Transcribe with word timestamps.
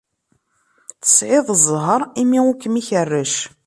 Tesɛiḍ 1.01 1.47
zzheṛ 1.61 2.01
imi 2.21 2.39
ur 2.49 2.55
kem-ikerrec. 2.61 3.35